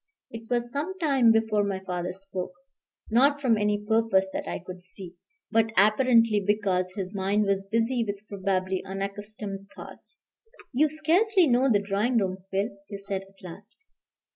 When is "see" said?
4.81-5.13